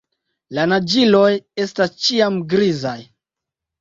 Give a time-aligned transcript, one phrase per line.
[0.57, 1.27] La naĝiloj
[1.65, 2.99] estas ĉiam grizaj.